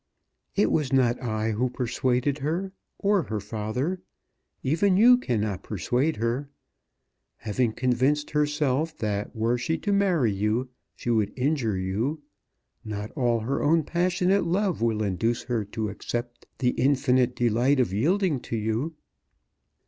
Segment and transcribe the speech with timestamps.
[0.55, 4.01] "It was not I who persuaded her, or her father.
[4.63, 6.49] Even you cannot persuade her.
[7.37, 12.23] Having convinced herself that were she to marry you, she would injure you,
[12.83, 17.93] not all her own passionate love will induce her to accept the infinite delight of
[17.93, 18.95] yielding to you.